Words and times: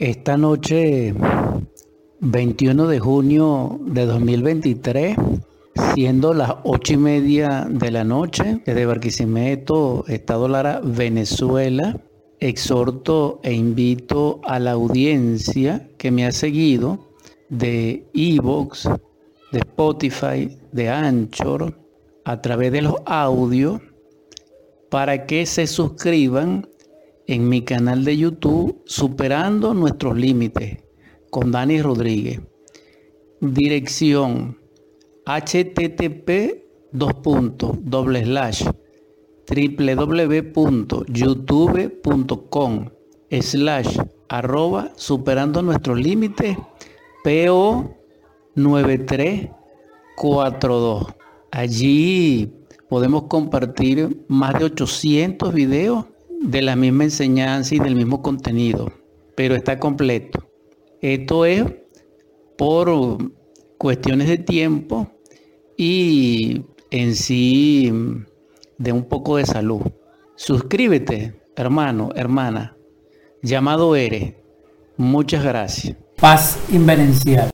Esta 0.00 0.38
noche, 0.38 1.14
21 2.20 2.86
de 2.86 2.98
junio 3.00 3.78
de 3.82 4.06
2023, 4.06 5.14
siendo 5.92 6.32
las 6.32 6.54
ocho 6.64 6.94
y 6.94 6.96
media 6.96 7.66
de 7.70 7.90
la 7.90 8.02
noche, 8.02 8.62
desde 8.64 8.86
Barquisimeto, 8.86 10.06
Estado 10.08 10.48
Lara, 10.48 10.80
Venezuela, 10.82 12.00
exhorto 12.38 13.40
e 13.42 13.52
invito 13.52 14.40
a 14.44 14.58
la 14.58 14.70
audiencia 14.72 15.90
que 15.98 16.10
me 16.10 16.24
ha 16.24 16.32
seguido 16.32 17.10
de 17.50 18.08
Evox, 18.14 18.88
de 19.52 19.58
Spotify, 19.58 20.48
de 20.72 20.88
Anchor, 20.88 21.78
a 22.24 22.40
través 22.40 22.72
de 22.72 22.80
los 22.80 22.94
audios, 23.04 23.82
para 24.88 25.26
que 25.26 25.44
se 25.44 25.66
suscriban 25.66 26.69
en 27.30 27.48
mi 27.48 27.62
canal 27.62 28.04
de 28.04 28.16
YouTube 28.18 28.82
Superando 28.86 29.72
nuestros 29.74 30.18
límites 30.18 30.78
con 31.30 31.52
Dani 31.52 31.80
Rodríguez. 31.80 32.40
Dirección 33.40 34.58
http 35.24 36.66
slash, 36.90 38.66
www.youtube.com 40.48 42.88
slash 43.40 43.98
arroba 44.28 44.90
superando 44.96 45.62
nuestros 45.62 45.98
límites 46.00 46.56
PO 47.22 47.94
9342. 48.56 51.06
Allí 51.52 52.52
podemos 52.88 53.22
compartir 53.24 54.24
más 54.28 54.56
de 54.58 54.64
800 54.64 55.52
videos 55.54 56.06
de 56.40 56.62
la 56.62 56.74
misma 56.74 57.04
enseñanza 57.04 57.74
y 57.74 57.78
del 57.78 57.94
mismo 57.94 58.22
contenido, 58.22 58.90
pero 59.36 59.54
está 59.54 59.78
completo. 59.78 60.50
Esto 61.02 61.44
es 61.44 61.64
por 62.56 62.88
cuestiones 63.78 64.26
de 64.28 64.38
tiempo 64.38 65.10
y 65.76 66.62
en 66.90 67.14
sí 67.14 67.88
mm, 67.92 68.24
de 68.78 68.92
un 68.92 69.04
poco 69.04 69.36
de 69.36 69.44
salud. 69.46 69.82
Suscríbete, 70.34 71.34
hermano, 71.56 72.08
hermana. 72.14 72.74
Llamado 73.42 73.94
eres. 73.94 74.34
Muchas 74.96 75.44
gracias. 75.44 75.96
Paz 76.18 76.58
invencible. 76.70 77.50